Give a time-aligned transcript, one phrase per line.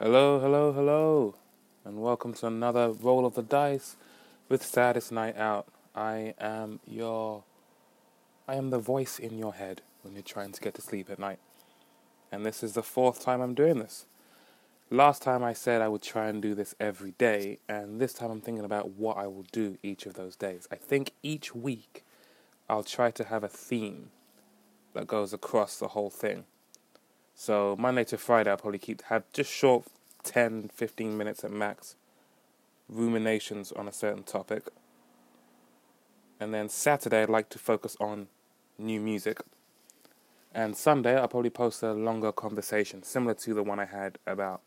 [0.00, 1.34] Hello, hello, hello,
[1.84, 3.96] and welcome to another roll of the dice
[4.48, 5.66] with Saddest Night Out.
[5.92, 7.42] I am your.
[8.46, 11.18] I am the voice in your head when you're trying to get to sleep at
[11.18, 11.40] night.
[12.30, 14.06] And this is the fourth time I'm doing this.
[14.88, 18.30] Last time I said I would try and do this every day, and this time
[18.30, 20.68] I'm thinking about what I will do each of those days.
[20.70, 22.04] I think each week
[22.70, 24.10] I'll try to have a theme
[24.94, 26.44] that goes across the whole thing.
[27.40, 29.84] So Monday to Friday, I'll probably keep have just short
[30.24, 31.94] 10, 15 minutes at max
[32.88, 34.64] ruminations on a certain topic.
[36.40, 38.26] And then Saturday, I'd like to focus on
[38.76, 39.40] new music.
[40.52, 44.60] And Sunday, I'll probably post a longer conversation, similar to the one I had about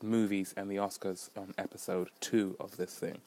[0.00, 3.18] movies and the Oscars on episode two of this thing.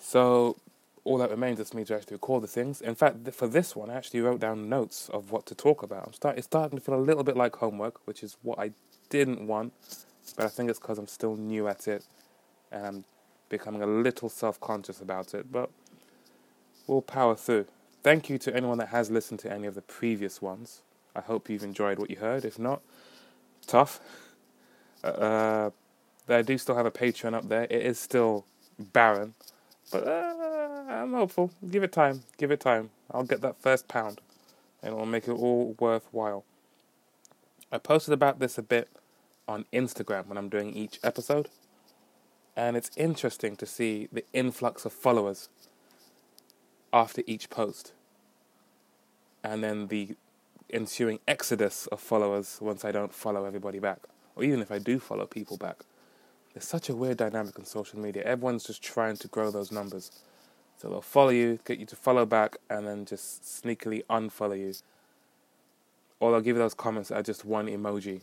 [0.00, 0.56] So
[1.04, 2.80] all that remains is for me to actually record the things.
[2.80, 6.06] In fact, for this one, I actually wrote down notes of what to talk about.
[6.06, 8.72] I'm start, it's starting to feel a little bit like homework, which is what I
[9.08, 9.72] didn't want,
[10.36, 12.04] but I think it's because I'm still new at it
[12.70, 13.04] and I'm
[13.48, 15.50] becoming a little self conscious about it.
[15.50, 15.70] But
[16.86, 17.66] we'll power through.
[18.02, 20.82] Thank you to anyone that has listened to any of the previous ones.
[21.16, 22.44] I hope you've enjoyed what you heard.
[22.44, 22.82] If not,
[23.66, 24.00] tough.
[25.02, 25.70] Uh,
[26.28, 27.64] I do still have a Patreon up there.
[27.64, 28.44] It is still
[28.78, 29.34] barren,
[29.90, 30.06] but.
[30.06, 30.40] Uh,
[30.90, 31.50] I'm hopeful.
[31.70, 32.24] Give it time.
[32.36, 32.90] Give it time.
[33.10, 34.20] I'll get that first pound,
[34.82, 36.44] and it'll make it all worthwhile.
[37.72, 38.88] I posted about this a bit
[39.46, 41.48] on Instagram when I'm doing each episode,
[42.56, 45.48] and it's interesting to see the influx of followers
[46.92, 47.92] after each post,
[49.44, 50.16] and then the
[50.70, 54.00] ensuing exodus of followers once I don't follow everybody back,
[54.34, 55.84] or even if I do follow people back.
[56.52, 58.22] There's such a weird dynamic on social media.
[58.24, 60.10] Everyone's just trying to grow those numbers
[60.80, 64.72] so they'll follow you, get you to follow back, and then just sneakily unfollow you.
[66.20, 68.22] Or they'll give you those comments that are just one emoji.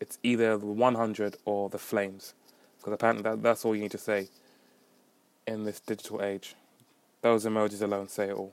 [0.00, 2.34] It's either the 100 or the flames.
[2.78, 4.28] Because apparently that, that's all you need to say
[5.46, 6.56] in this digital age.
[7.20, 8.52] Those emojis alone say it all.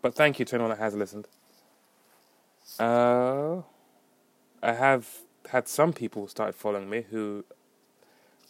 [0.00, 1.26] But thank you to anyone that has listened.
[2.78, 3.62] Uh,
[4.62, 5.08] I have
[5.50, 7.44] had some people start following me who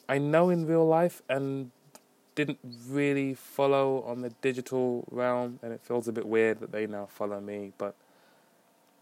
[0.09, 1.71] I know in real life and
[2.35, 6.87] didn't really follow on the digital realm, and it feels a bit weird that they
[6.87, 7.73] now follow me.
[7.79, 7.95] But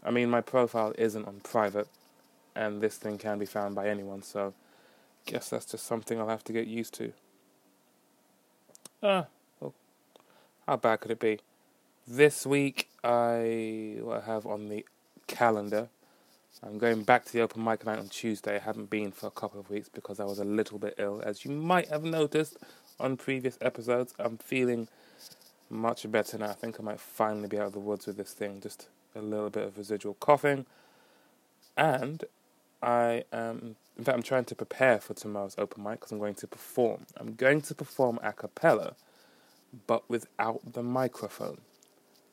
[0.05, 1.89] I mean, my profile isn't on private,
[2.55, 4.53] and this thing can be found by anyone, so
[5.25, 7.13] guess that's just something I'll have to get used to.
[9.03, 9.27] Ah,
[9.61, 9.73] well,
[10.67, 11.41] how bad could it be?
[12.07, 14.85] This week, I have on the
[15.27, 15.89] calendar.
[16.61, 18.57] I'm going back to the open mic night on Tuesday.
[18.57, 21.21] I haven't been for a couple of weeks because I was a little bit ill,
[21.25, 22.57] as you might have noticed
[23.01, 24.15] on previous episodes.
[24.19, 24.89] I'm feeling
[25.71, 26.51] much better now.
[26.51, 28.61] I think I might finally be out of the woods with this thing.
[28.61, 30.67] Just a little bit of residual coughing.
[31.77, 32.25] And
[32.83, 36.35] I am, in fact, I'm trying to prepare for tomorrow's open mic because I'm going
[36.35, 37.07] to perform.
[37.17, 38.95] I'm going to perform a cappella,
[39.87, 41.59] but without the microphone.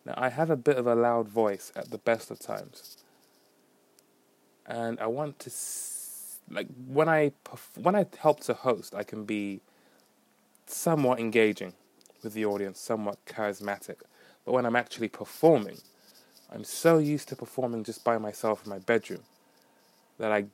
[0.06, 2.97] Now, I have a bit of a loud voice at the best of times.
[4.69, 5.52] And I want to,
[6.52, 7.34] like, when I,
[7.75, 9.62] when I help to host, I can be
[10.68, 11.74] somewhat engaging
[12.24, 13.97] with the audience, somewhat charismatic.
[14.46, 15.79] But when I'm actually performing,
[16.53, 19.24] I'm so used to performing just by myself in my bedroom
[20.19, 20.46] that I,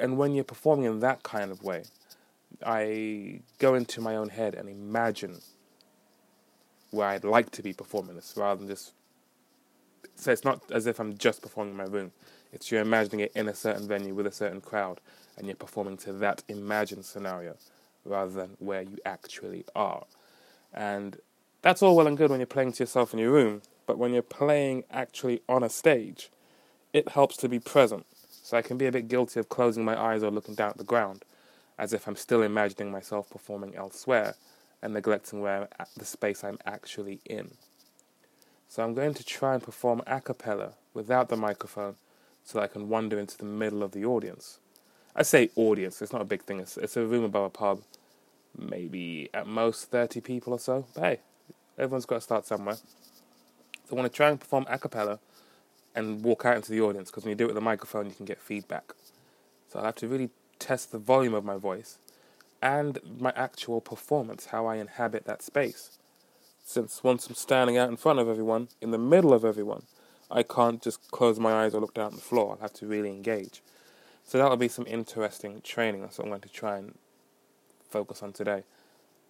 [0.00, 1.84] and when you're performing in that kind of way,
[2.64, 5.40] I go into my own head and imagine
[6.92, 8.92] where I'd like to be performing this rather than just.
[10.14, 12.12] So it's not as if I'm just performing in my room.
[12.52, 15.00] It's you're imagining it in a certain venue with a certain crowd,
[15.36, 17.56] and you're performing to that imagined scenario
[18.04, 20.04] rather than where you actually are.
[20.72, 21.18] And
[21.62, 24.12] that's all well and good when you're playing to yourself in your room, but when
[24.12, 26.30] you're playing actually on a stage,
[26.92, 28.06] it helps to be present.
[28.42, 30.78] So I can be a bit guilty of closing my eyes or looking down at
[30.78, 31.24] the ground,
[31.78, 34.34] as if I'm still imagining myself performing elsewhere
[34.82, 37.50] and neglecting where uh, the space I'm actually in.
[38.68, 41.96] So I'm going to try and perform a cappella without the microphone
[42.46, 44.60] so that I can wander into the middle of the audience.
[45.14, 47.82] I say audience, it's not a big thing, it's, it's a room above a pub
[48.58, 50.86] maybe at most 30 people or so.
[50.94, 51.20] But hey,
[51.78, 52.76] everyone's got to start somewhere.
[52.76, 55.18] So I want to try and perform a cappella
[55.94, 58.14] and walk out into the audience because when you do it with a microphone, you
[58.14, 58.92] can get feedback.
[59.68, 61.98] So I'll have to really test the volume of my voice
[62.62, 65.98] and my actual performance, how I inhabit that space.
[66.64, 69.84] Since once I'm standing out in front of everyone, in the middle of everyone,
[70.30, 72.52] I can't just close my eyes or look down at the floor.
[72.52, 73.62] I'll have to really engage.
[74.24, 76.00] So that'll be some interesting training.
[76.00, 76.98] That's what I'm going to try and
[77.88, 78.64] focus on today.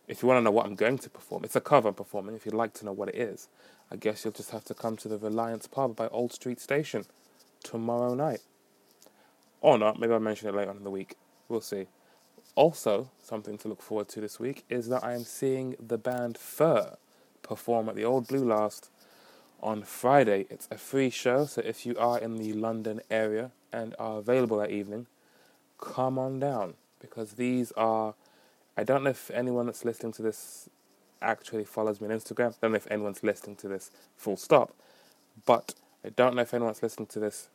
[0.08, 2.34] If you want to know what I'm going to perform, it's a cover I'm performing.
[2.34, 3.48] If you'd like to know what it is,
[3.90, 7.04] I guess you'll just have to come to the Reliance Pub by Old Street Station
[7.62, 8.40] tomorrow night.
[9.60, 11.16] Or not, maybe I'll mention it later on in the week.
[11.48, 11.88] We'll see.
[12.54, 16.38] Also, something to look forward to this week is that I am seeing the band
[16.38, 16.96] Fur
[17.42, 18.90] perform at the Old Blue Last
[19.62, 20.46] on Friday.
[20.50, 24.58] It's a free show, so if you are in the London area and are available
[24.58, 25.06] that evening,
[25.78, 28.14] come on down because these are.
[28.76, 30.68] I don't know if anyone that's listening to this
[31.22, 32.50] actually follows me on Instagram.
[32.50, 34.74] I don't know if anyone's listening to this full stop,
[35.46, 35.74] but
[36.04, 37.48] I don't know if anyone's listening to this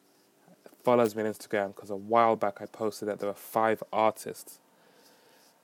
[0.84, 4.60] follows me on Instagram because a while back I posted that there are five artists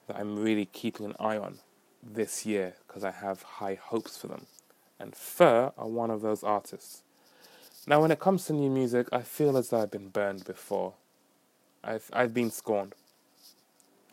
[0.08, 1.60] that I'm really keeping an eye on
[2.04, 4.46] this year because I have high hopes for them.
[5.00, 7.04] And Fur are one of those artists.
[7.86, 10.94] Now, when it comes to new music, I feel as though I've been burned before.
[11.84, 12.96] I've I've been scorned,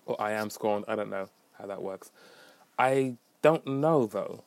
[0.07, 0.85] or I am scorned.
[0.87, 1.29] I don't know
[1.59, 2.13] how that works.
[2.79, 4.45] I don't know though.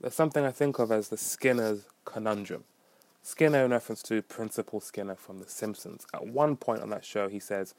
[0.00, 2.64] There's something I think of as the Skinner's conundrum.
[3.22, 7.28] Skinner, in reference to Principal Skinner from The Simpsons, at one point on that show,
[7.28, 7.74] he says,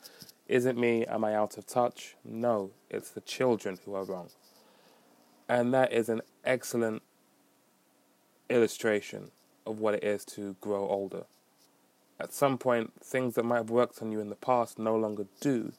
[0.47, 1.05] Is it me?
[1.05, 2.15] Am I out of touch?
[2.23, 4.29] No, it's the children who are wrong.
[5.47, 7.01] And that is an excellent
[8.49, 9.31] illustration
[9.65, 11.23] of what it is to grow older.
[12.19, 15.25] At some point, things that might have worked on you in the past no longer
[15.39, 15.71] do,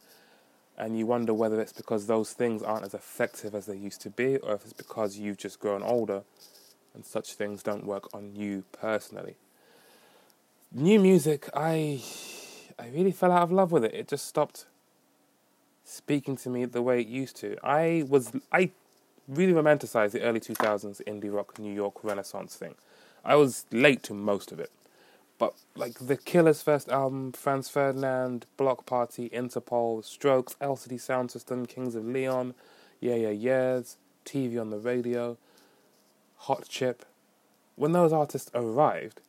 [0.79, 4.11] and you wonder whether it's because those things aren't as effective as they used to
[4.11, 6.23] be, or if it's because you've just grown older
[6.95, 9.37] and such things don't work on you personally
[10.73, 12.03] new music, I
[12.79, 13.95] I really fell out of love with it.
[13.95, 14.67] It just stopped
[15.85, 17.57] speaking to me the way it used to.
[17.63, 18.71] I was I
[19.31, 22.75] really romanticized the early 2000s indie rock New York Renaissance thing.
[23.25, 24.71] I was late to most of it.
[25.39, 31.95] But like the Killers' first album, Franz Ferdinand, Bloc Party, Interpol, Strokes, LCD Soundsystem, Kings
[31.95, 32.55] of Leon,
[33.01, 33.97] Yeah Yeah Yeahs,
[34.27, 35.39] TV on the radio,
[36.37, 37.07] Hot Chip.
[37.77, 39.23] When those artists arrived,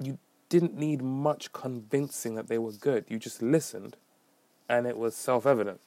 [0.00, 0.18] you
[0.48, 3.04] didn't need much convincing that they were good.
[3.08, 3.96] You just listened,
[4.68, 5.80] and it was self evident.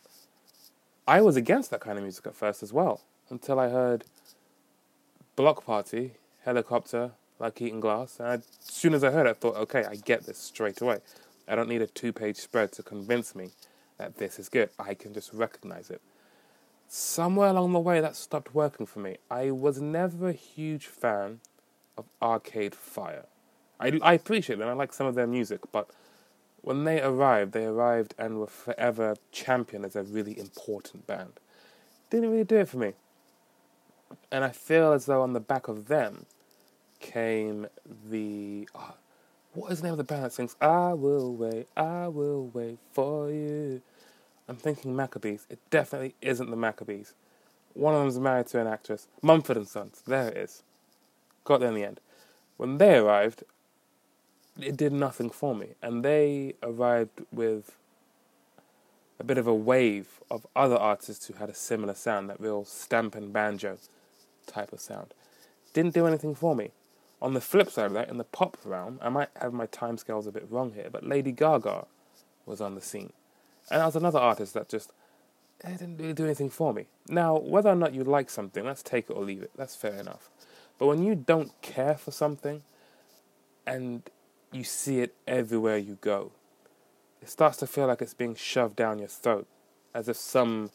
[1.07, 4.05] I was against that kind of music at first as well, until I heard
[5.35, 6.13] Bloc Party,
[6.43, 8.19] Helicopter, Like Eating Glass.
[8.19, 10.81] And I, as soon as I heard it, I thought, okay, I get this straight
[10.81, 10.99] away.
[11.47, 13.49] I don't need a two page spread to convince me
[13.97, 14.69] that this is good.
[14.79, 16.01] I can just recognize it.
[16.87, 19.17] Somewhere along the way, that stopped working for me.
[19.29, 21.39] I was never a huge fan
[21.97, 23.25] of Arcade Fire.
[23.79, 24.69] I, I appreciate them.
[24.69, 25.89] I like some of their music, but
[26.61, 31.33] when they arrived, they arrived and were forever championed as a really important band.
[32.09, 32.93] Didn't really do it for me.
[34.31, 36.25] And I feel as though on the back of them
[36.99, 37.67] came
[38.09, 38.67] the.
[38.75, 38.95] Oh,
[39.53, 42.77] what is the name of the band that sings, I will wait, I will wait
[42.91, 43.81] for you?
[44.49, 45.47] I'm thinking Maccabees.
[45.49, 47.13] It definitely isn't the Maccabees.
[47.73, 49.07] One of them's married to an actress.
[49.21, 50.01] Mumford and Sons.
[50.05, 50.63] There it is.
[51.45, 51.99] Got there in the end.
[52.57, 53.43] When they arrived,
[54.59, 55.69] it did nothing for me.
[55.81, 57.75] And they arrived with
[59.19, 62.65] a bit of a wave of other artists who had a similar sound, that real
[62.65, 63.77] stamp and banjo
[64.47, 65.13] type of sound.
[65.73, 66.71] Didn't do anything for me.
[67.21, 70.27] On the flip side of that, in the pop realm, I might have my timescales
[70.27, 71.85] a bit wrong here, but Lady Gaga
[72.45, 73.13] was on the scene.
[73.71, 74.91] And that was another artist that just
[75.63, 76.85] it eh, didn't really do anything for me.
[77.07, 79.51] Now, whether or not you like something, let's take it or leave it.
[79.55, 80.29] That's fair enough.
[80.77, 82.63] But when you don't care for something
[83.65, 84.03] and
[84.51, 86.31] you see it everywhere you go.
[87.25, 89.47] It starts to feel like it's being shoved down your throat,
[89.95, 90.69] as if some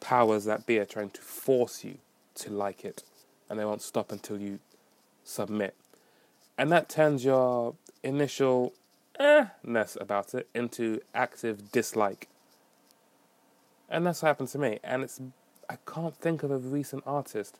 [0.00, 1.98] powers that be are trying to force you
[2.36, 3.02] to like it,
[3.50, 4.60] and they won't stop until you
[5.24, 5.74] submit.
[6.56, 8.72] And that turns your initial
[9.20, 12.28] eh ness about it into active dislike.
[13.90, 14.78] And that's what happened to me.
[14.82, 15.20] And it's
[15.68, 17.58] I can't think of a recent artist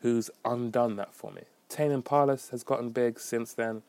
[0.00, 1.42] who's undone that for me.
[1.68, 3.82] Tame Impala has gotten big since then.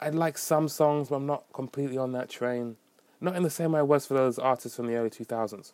[0.00, 2.76] I like some songs, but I'm not completely on that train.
[3.20, 5.72] Not in the same way I was for those artists from the early 2000s.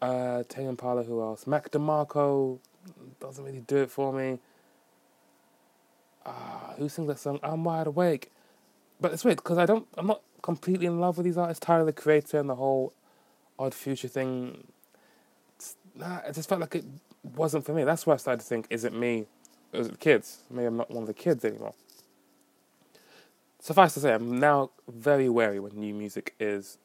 [0.00, 1.46] Uh, Impala, who else?
[1.46, 2.58] Mac DeMarco
[3.20, 4.38] doesn't really do it for me.
[6.24, 7.40] Uh, who sings that song?
[7.42, 8.30] I'm wide awake.
[9.00, 9.86] But it's weird because I don't.
[9.96, 11.64] I'm not completely in love with these artists.
[11.64, 12.92] Tyler the Creator and the whole
[13.58, 14.66] Odd Future thing.
[15.94, 16.84] Nah, it just felt like it
[17.36, 17.84] wasn't for me.
[17.84, 19.26] That's why I started to think: Is it me?
[19.72, 20.42] Is it the kids?
[20.50, 21.74] Maybe I'm not one of the kids anymore.
[23.60, 26.78] Suffice to say, I'm now very wary when new music is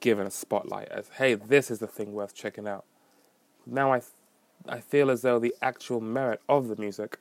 [0.00, 2.84] given a spotlight as, hey, this is the thing worth checking out.
[3.64, 4.02] Now I,
[4.68, 7.18] I feel as though the actual merit of the music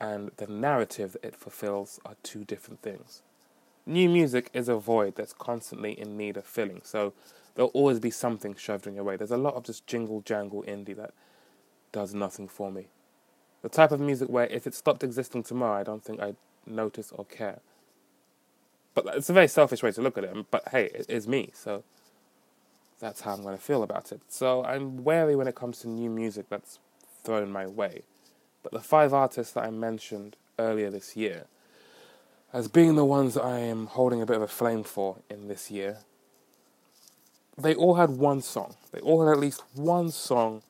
[0.00, 3.22] and the narrative that it fulfills are two different things.
[3.86, 7.12] New music is a void that's constantly in need of filling, so
[7.54, 9.16] there'll always be something shoved in your way.
[9.16, 11.12] There's a lot of just jingle jangle indie that
[11.92, 12.86] does nothing for me.
[13.62, 17.12] The type of music where if it stopped existing tomorrow, I don't think I'd notice
[17.12, 17.60] or care.
[18.94, 20.50] But it's a very selfish way to look at it.
[20.50, 21.82] But hey, it is me, so
[23.00, 24.20] that's how I'm going to feel about it.
[24.28, 26.78] So I'm wary when it comes to new music that's
[27.24, 28.02] thrown my way.
[28.62, 31.46] But the five artists that I mentioned earlier this year,
[32.52, 35.48] as being the ones that I am holding a bit of a flame for in
[35.48, 35.98] this year,
[37.58, 38.76] they all had one song.
[38.92, 40.62] They all had at least one song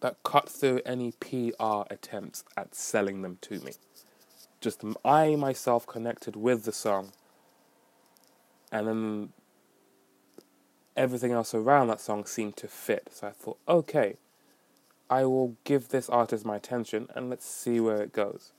[0.00, 3.72] that cut through any PR attempts at selling them to me.
[4.66, 7.12] Just I myself connected with the song,
[8.72, 9.32] and then
[10.96, 13.10] everything else around that song seemed to fit.
[13.12, 14.16] So I thought, okay,
[15.08, 18.50] I will give this artist my attention and let's see where it goes.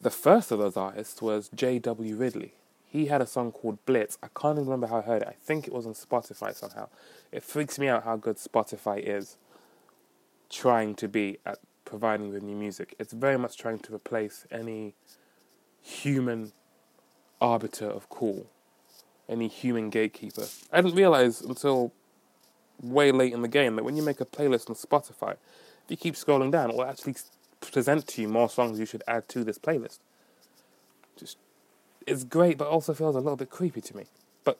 [0.00, 2.16] The first of those artists was J.W.
[2.16, 2.54] Ridley.
[2.86, 4.16] He had a song called Blitz.
[4.22, 5.28] I can't even remember how I heard it.
[5.28, 6.88] I think it was on Spotify somehow.
[7.30, 9.36] It freaks me out how good Spotify is
[10.48, 12.94] trying to be at providing the new music.
[12.98, 14.94] It's very much trying to replace any
[15.80, 16.52] human
[17.40, 18.50] arbiter of cool,
[19.28, 20.44] any human gatekeeper.
[20.70, 21.92] I didn't realize until
[22.82, 25.96] way late in the game that when you make a playlist on Spotify, if you
[25.96, 27.14] keep scrolling down, it will actually
[27.60, 30.00] present to you more songs you should add to this playlist.
[31.16, 31.38] Just
[32.06, 34.04] it's great, but also feels a little bit creepy to me.
[34.44, 34.58] But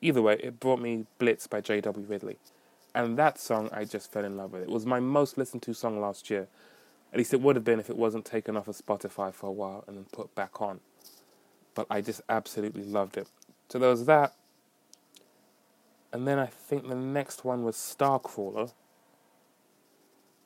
[0.00, 2.06] either way, it brought me Blitz by J.W.
[2.06, 2.38] Ridley.
[2.98, 4.62] And that song I just fell in love with.
[4.62, 6.48] It was my most listened to song last year.
[7.12, 9.52] At least it would have been if it wasn't taken off of Spotify for a
[9.52, 10.80] while and then put back on.
[11.76, 13.28] But I just absolutely loved it.
[13.68, 14.34] So there was that.
[16.12, 18.72] And then I think the next one was Starcrawler.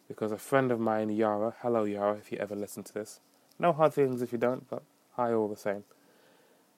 [0.07, 3.21] Because a friend of mine, Yara, hello Yara, if you ever listen to this.
[3.59, 4.83] No hard feelings if you don't, but
[5.13, 5.85] hi all the same.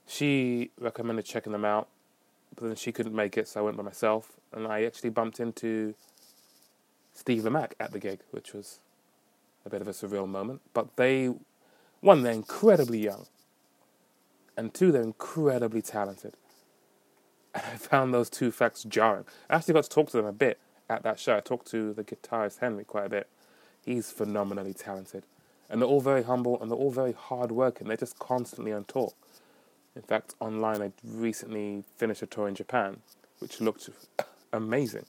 [0.07, 1.88] She recommended checking them out
[2.57, 5.41] but then she couldn't make it, so I went by myself, and I actually bumped
[5.41, 5.95] into
[7.13, 8.81] Steve Lamacq at the gig, which was
[9.65, 10.61] a bit of a surreal moment.
[10.73, 11.33] But they,
[12.01, 13.27] one, they're incredibly young,
[14.57, 16.35] and two, they're incredibly talented.
[17.55, 19.25] And I found those two facts jarring.
[19.49, 20.59] I actually got to talk to them a bit
[20.89, 21.37] at that show.
[21.37, 23.29] I talked to the guitarist Henry quite a bit.
[23.85, 25.25] He's phenomenally talented.
[25.71, 27.89] And they're all very humble and they're all very hardworking.
[27.89, 29.13] They're just constantly on tour.
[29.97, 32.99] In fact, online, I recently finished a tour in Japan,
[33.39, 33.89] which looked
[34.53, 35.07] amazing.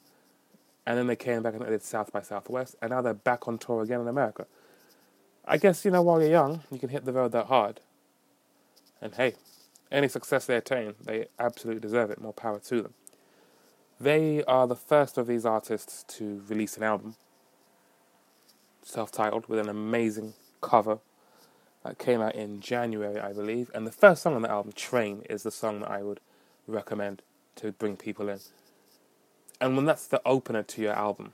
[0.85, 3.47] And then they came back and they did South by Southwest, and now they're back
[3.47, 4.45] on tour again in America.
[5.47, 7.79] I guess, you know, while you're young, you can hit the road that hard.
[9.01, 9.33] And hey,
[9.91, 12.21] any success they attain, they absolutely deserve it.
[12.21, 12.93] More power to them.
[13.99, 17.15] They are the first of these artists to release an album,
[18.83, 20.99] self titled, with an amazing cover
[21.85, 23.69] that came out in January, I believe.
[23.73, 26.19] And the first song on the album, Train, is the song that I would
[26.67, 27.21] recommend
[27.57, 28.39] to bring people in.
[29.61, 31.33] And when that's the opener to your album,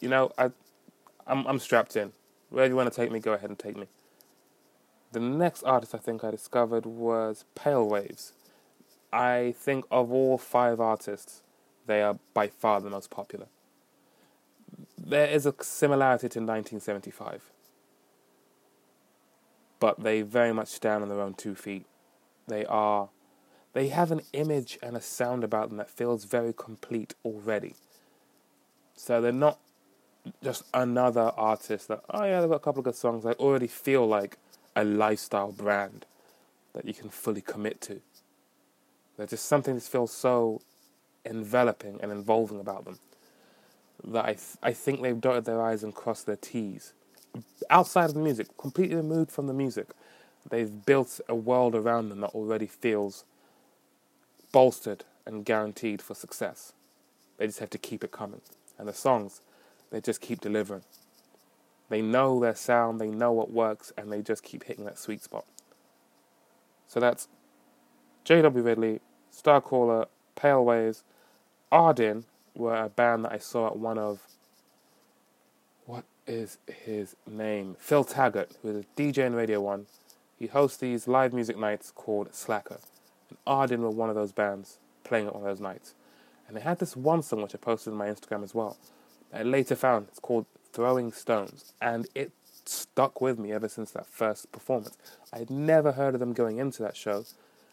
[0.00, 0.50] you know, I,
[1.28, 2.12] I'm, I'm strapped in.
[2.50, 3.86] Wherever you want to take me, go ahead and take me.
[5.12, 8.32] The next artist I think I discovered was Pale Waves.
[9.12, 11.42] I think of all five artists,
[11.86, 13.46] they are by far the most popular.
[14.98, 17.50] There is a similarity to 1975
[19.80, 21.86] but they very much stand on their own two feet.
[22.46, 23.10] They are,
[23.72, 27.74] they have an image and a sound about them that feels very complete already.
[28.96, 29.58] So they're not
[30.42, 33.24] just another artist that, oh yeah, they've got a couple of good songs.
[33.24, 34.38] They already feel like
[34.74, 36.06] a lifestyle brand
[36.74, 38.00] that you can fully commit to.
[39.16, 40.62] There's just something that feels so
[41.24, 42.98] enveloping and involving about them
[44.04, 46.92] that I, th- I think they've dotted their I's and crossed their T's
[47.70, 49.88] outside of the music, completely removed from the music,
[50.48, 53.24] they've built a world around them that already feels
[54.52, 56.72] bolstered and guaranteed for success.
[57.36, 58.40] They just have to keep it coming.
[58.78, 59.40] And the songs,
[59.90, 60.82] they just keep delivering.
[61.88, 65.22] They know their sound, they know what works, and they just keep hitting that sweet
[65.22, 65.44] spot.
[66.86, 67.28] So that's
[68.24, 68.62] J.W.
[68.62, 69.00] Ridley,
[69.32, 70.06] Starcrawler,
[70.36, 71.04] Pale Waves,
[71.72, 74.22] Ardyn were a band that I saw at one of
[76.28, 77.76] is his name?
[77.78, 79.86] Phil Taggart, who is a DJ in Radio 1.
[80.38, 82.78] He hosts these live music nights called Slacker.
[83.28, 85.94] And Ardyn were one of those bands playing at one of those nights.
[86.46, 88.76] And they had this one song which I posted on my Instagram as well.
[89.32, 91.72] I later found it's called Throwing Stones.
[91.80, 92.30] And it
[92.64, 94.96] stuck with me ever since that first performance.
[95.32, 97.24] I had never heard of them going into that show.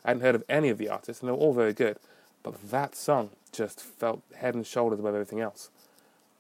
[0.04, 1.98] I hadn't heard of any of the artists, and they were all very good.
[2.44, 5.70] But that song just felt head and shoulders above everything else.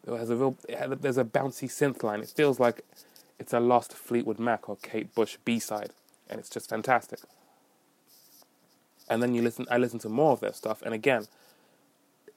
[0.07, 0.57] It has a real.
[0.69, 2.21] It there's a bouncy synth line.
[2.21, 2.81] It feels like
[3.39, 5.91] it's a lost Fleetwood Mac or Kate Bush B side,
[6.29, 7.19] and it's just fantastic.
[9.09, 9.65] And then you listen.
[9.69, 11.27] I listened to more of their stuff, and again,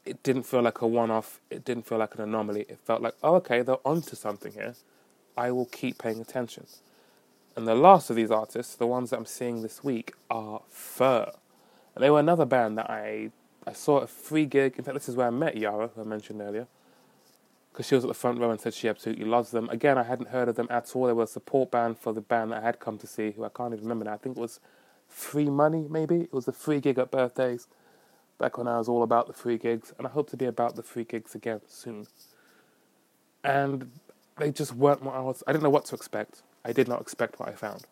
[0.05, 1.41] it didn't feel like a one-off.
[1.51, 2.63] It didn't feel like an anomaly.
[2.69, 4.75] It felt like, oh, okay, they're onto something here.
[5.37, 6.67] I will keep paying attention.
[7.55, 11.33] And the last of these artists, the ones that I'm seeing this week, are Fur.
[11.95, 13.31] And they were another band that I
[13.67, 14.77] I saw a free gig.
[14.79, 16.67] In fact, this is where I met Yara, who I mentioned earlier,
[17.79, 19.69] because she was at the front row and said she absolutely loves them.
[19.69, 21.07] Again, I hadn't heard of them at all.
[21.07, 23.45] They were a support band for the band that I had come to see, who
[23.45, 24.15] I can't even remember now.
[24.15, 24.59] I think it was
[25.07, 26.23] Free Money, maybe.
[26.23, 27.69] It was a free gig at birthdays
[28.37, 30.75] back when I was all about the free gigs, and I hope to be about
[30.75, 32.09] the free gigs again soon.
[33.45, 33.93] And
[34.39, 35.45] they just weren't what I was.
[35.47, 36.43] I didn't know what to expect.
[36.65, 37.85] I did not expect what I found.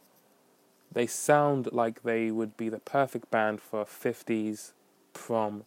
[0.91, 4.73] They sound like they would be the perfect band for 50s
[5.13, 5.63] prom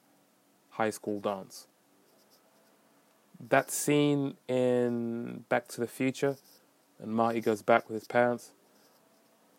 [0.72, 1.68] high school dance.
[3.40, 6.38] That scene in Back to the Future,
[7.02, 8.52] and Marty goes back with his parents,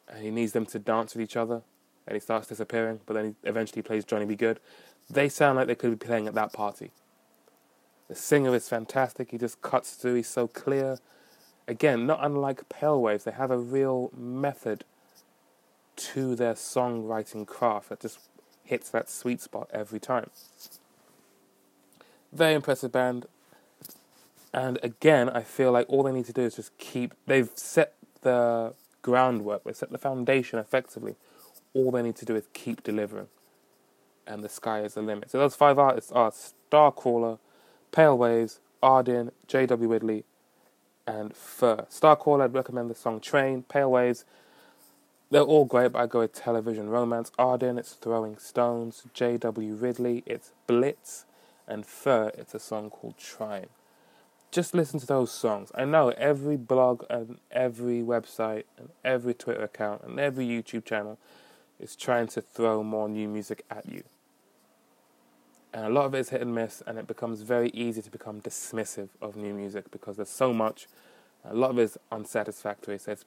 [0.06, 1.62] and he needs them to dance with each other,
[2.06, 4.36] and he starts disappearing, but then he eventually plays Johnny B.
[4.36, 4.60] Goode.
[5.08, 6.90] They sound like they could be playing at that party.
[8.08, 9.30] The singer is fantastic.
[9.30, 10.16] He just cuts through.
[10.16, 10.98] He's so clear.
[11.68, 14.84] Again, not unlike Pale Waves, they have a real method
[15.96, 18.18] to their songwriting craft that just
[18.64, 20.30] hits that sweet spot every time.
[22.32, 23.26] Very impressive band.
[24.52, 27.14] And again, I feel like all they need to do is just keep.
[27.26, 31.16] They've set the groundwork, they've set the foundation effectively.
[31.72, 33.28] All they need to do is keep delivering.
[34.26, 35.30] And the sky is the limit.
[35.30, 37.38] So those five artists are Starcrawler,
[37.92, 39.88] Pale Waves, Ardyn, J.W.
[39.88, 40.24] Ridley,
[41.06, 41.86] and Fur.
[41.90, 43.62] Starcrawler, I'd recommend the song Train.
[43.64, 44.24] Pale Waves,
[45.30, 47.30] they're all great, but I go with Television Romance.
[47.38, 49.04] Ardyn, it's Throwing Stones.
[49.14, 49.74] J.W.
[49.74, 51.24] Ridley, it's Blitz.
[51.66, 53.68] And Fur, it's a song called Trying.
[54.50, 55.70] Just listen to those songs.
[55.74, 61.18] I know every blog and every website and every Twitter account and every YouTube channel
[61.78, 64.02] is trying to throw more new music at you.
[65.72, 68.10] And a lot of it is hit and miss, and it becomes very easy to
[68.10, 70.88] become dismissive of new music because there's so much.
[71.44, 73.24] A lot of it is unsatisfactory, so it's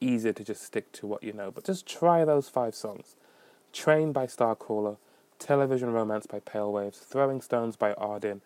[0.00, 1.50] easier to just stick to what you know.
[1.50, 3.16] But just try those five songs
[3.72, 4.98] Train by Starcrawler,
[5.40, 8.40] Television Romance by Pale Waves, Throwing Stones by Ardyn,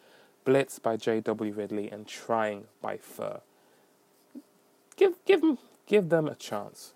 [0.45, 1.53] Blitz by J.W.
[1.53, 3.41] Ridley, and Trying by Fur.
[4.97, 5.43] Give, give,
[5.87, 6.95] give them a chance.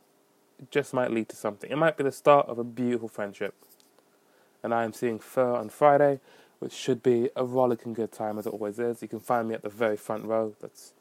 [0.58, 1.70] It just might lead to something.
[1.70, 3.54] It might be the start of a beautiful friendship
[4.66, 6.18] and I am seeing Fur on Friday,
[6.58, 9.00] which should be a rollicking good time as it always is.
[9.00, 10.56] You can find me at the very front row.
[10.60, 10.92] That's,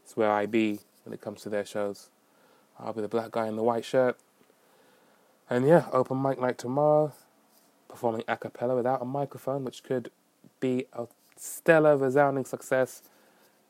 [0.00, 2.10] that's where I be when it comes to their shows.
[2.78, 4.16] I'll be the black guy in the white shirt.
[5.50, 7.12] And yeah, open mic night tomorrow,
[7.88, 10.12] performing a cappella without a microphone, which could
[10.60, 11.08] be a
[11.40, 13.02] stellar, resounding success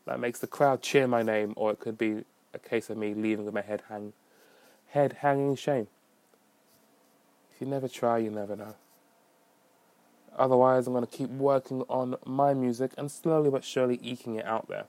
[0.06, 3.14] that makes the crowd cheer my name, or it could be a case of me
[3.14, 4.12] leaving with my head hang,
[4.88, 5.86] head hanging shame.
[7.54, 8.74] If you never try, you never know.
[10.36, 14.46] Otherwise, I'm going to keep working on my music and slowly but surely eking it
[14.46, 14.84] out there.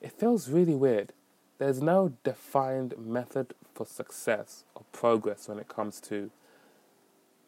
[0.00, 1.12] It feels really weird.
[1.58, 6.30] There's no defined method for success or progress when it comes to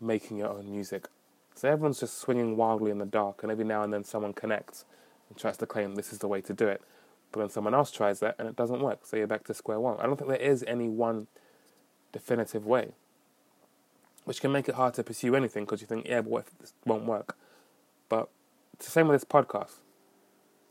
[0.00, 1.08] making your own music.
[1.54, 4.84] So everyone's just swinging wildly in the dark, and every now and then someone connects
[5.28, 6.82] and tries to claim this is the way to do it.
[7.32, 9.80] But then someone else tries that and it doesn't work, so you're back to square
[9.80, 9.98] one.
[9.98, 11.26] I don't think there is any one
[12.12, 12.92] definitive way
[14.24, 16.58] which can make it hard to pursue anything because you think, yeah, but what if
[16.58, 17.36] this won't work?
[18.08, 18.28] But
[18.72, 19.76] it's the same with this podcast.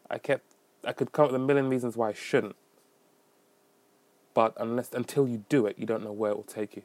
[0.09, 0.45] I kept,
[0.83, 2.55] I could come up with a million reasons why I shouldn't,
[4.33, 6.83] but unless until you do it, you don't know where it will take you.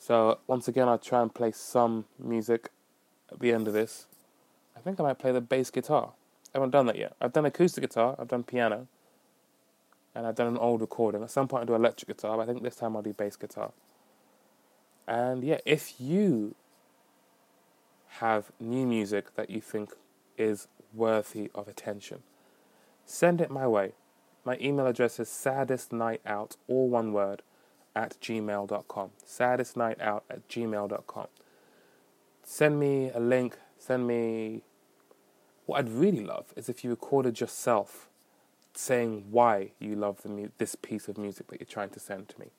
[0.00, 2.70] So once again, I'll try and play some music
[3.30, 4.06] at the end of this.
[4.74, 6.12] I think I might play the bass guitar.
[6.54, 7.14] I haven't done that yet.
[7.20, 8.88] I've done acoustic guitar, I've done piano,
[10.14, 11.22] and I've done an old recording.
[11.22, 13.36] At some point, I'll do electric guitar, but I think this time I'll do bass
[13.36, 13.72] guitar.
[15.06, 16.54] And yeah, if you
[18.20, 19.92] have new music that you think
[20.38, 22.22] is worthy of attention,
[23.04, 23.92] send it my way.
[24.46, 27.42] My email address is saddestnightout, all one word,
[27.94, 29.10] at gmail.com.
[29.24, 31.26] Saddest night out at gmail.com.
[32.42, 34.62] Send me a link, send me.
[35.66, 38.08] What I'd really love is if you recorded yourself
[38.74, 42.28] saying why you love the mu- this piece of music that you're trying to send
[42.28, 42.50] to me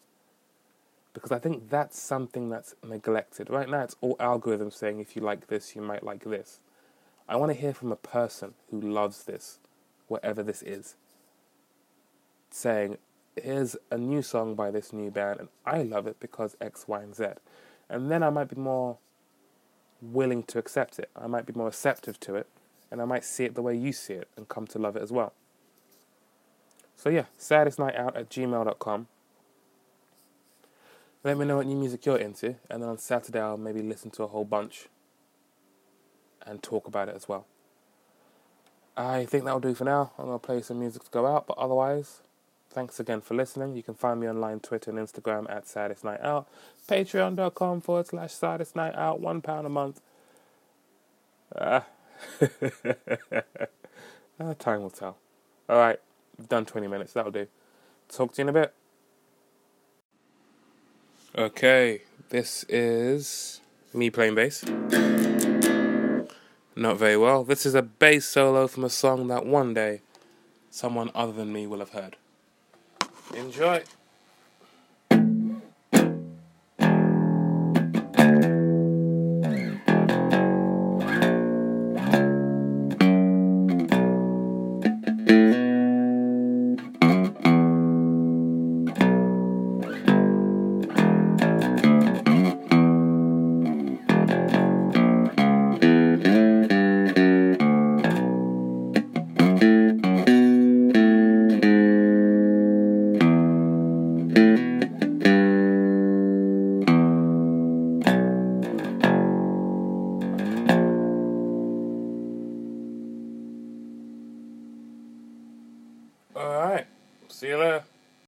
[1.13, 3.49] because I think that's something that's neglected.
[3.49, 6.59] Right now, it's all algorithms saying if you like this, you might like this.
[7.27, 9.59] I want to hear from a person who loves this,
[10.07, 10.95] whatever this is,
[12.49, 12.97] saying,
[13.35, 17.01] here's a new song by this new band, and I love it because X, Y,
[17.01, 17.25] and Z.
[17.89, 18.97] And then I might be more
[20.01, 21.09] willing to accept it.
[21.15, 22.47] I might be more receptive to it,
[22.89, 25.03] and I might see it the way you see it and come to love it
[25.03, 25.33] as well.
[26.95, 29.07] So, yeah, saddestnightout at gmail.com.
[31.23, 34.09] Let me know what new music you're into, and then on Saturday I'll maybe listen
[34.11, 34.87] to a whole bunch
[36.45, 37.45] and talk about it as well.
[38.97, 40.11] I think that'll do for now.
[40.17, 42.21] I'm gonna play some music to go out, but otherwise,
[42.73, 43.75] Thanks again for listening.
[43.75, 46.47] You can find me online, Twitter and Instagram at Saddest Night Out.
[46.87, 49.19] Patreon.com forward slash Saddest Night Out.
[49.19, 49.99] One pound a month.
[51.53, 51.85] Ah.
[54.39, 55.17] ah, time will tell.
[55.67, 55.99] All right,
[56.39, 57.11] I've done 20 minutes.
[57.11, 57.47] That'll do.
[58.07, 58.73] Talk to you in a bit.
[61.37, 63.59] Okay, this is
[63.93, 64.63] me playing bass.
[66.73, 67.43] Not very well.
[67.43, 70.01] This is a bass solo from a song that one day
[70.69, 72.15] someone other than me will have heard.
[73.35, 73.83] Enjoy.